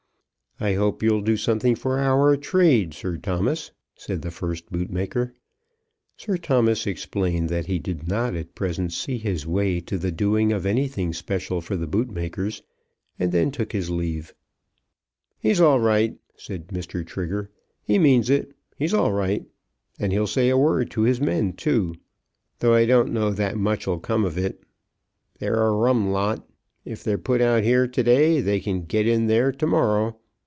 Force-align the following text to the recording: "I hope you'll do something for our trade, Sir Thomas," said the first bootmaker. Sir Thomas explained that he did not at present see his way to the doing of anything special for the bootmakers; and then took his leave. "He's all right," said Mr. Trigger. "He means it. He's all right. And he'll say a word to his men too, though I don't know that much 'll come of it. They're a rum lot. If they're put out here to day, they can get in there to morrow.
"I 0.63 0.73
hope 0.75 1.01
you'll 1.01 1.21
do 1.21 1.37
something 1.37 1.73
for 1.73 1.97
our 1.97 2.37
trade, 2.37 2.93
Sir 2.93 3.17
Thomas," 3.17 3.71
said 3.95 4.21
the 4.21 4.29
first 4.29 4.71
bootmaker. 4.71 5.33
Sir 6.17 6.37
Thomas 6.37 6.85
explained 6.85 7.49
that 7.49 7.65
he 7.65 7.79
did 7.79 8.07
not 8.07 8.35
at 8.35 8.53
present 8.53 8.93
see 8.93 9.17
his 9.17 9.47
way 9.47 9.79
to 9.79 9.97
the 9.97 10.11
doing 10.11 10.53
of 10.53 10.67
anything 10.67 11.13
special 11.13 11.61
for 11.61 11.75
the 11.75 11.87
bootmakers; 11.87 12.61
and 13.17 13.31
then 13.31 13.49
took 13.49 13.71
his 13.71 13.89
leave. 13.89 14.35
"He's 15.39 15.59
all 15.59 15.79
right," 15.79 16.15
said 16.35 16.67
Mr. 16.67 17.03
Trigger. 17.03 17.49
"He 17.81 17.97
means 17.97 18.29
it. 18.29 18.55
He's 18.77 18.93
all 18.93 19.13
right. 19.13 19.43
And 19.97 20.11
he'll 20.11 20.27
say 20.27 20.49
a 20.49 20.59
word 20.59 20.91
to 20.91 21.01
his 21.01 21.19
men 21.19 21.53
too, 21.53 21.95
though 22.59 22.75
I 22.75 22.85
don't 22.85 23.11
know 23.11 23.31
that 23.31 23.57
much 23.57 23.87
'll 23.87 23.97
come 23.97 24.25
of 24.25 24.37
it. 24.37 24.61
They're 25.39 25.65
a 25.65 25.71
rum 25.71 26.11
lot. 26.11 26.47
If 26.85 27.03
they're 27.03 27.17
put 27.17 27.41
out 27.41 27.63
here 27.63 27.87
to 27.87 28.03
day, 28.03 28.41
they 28.41 28.59
can 28.59 28.83
get 28.83 29.07
in 29.07 29.25
there 29.25 29.51
to 29.53 29.65
morrow. 29.65 30.17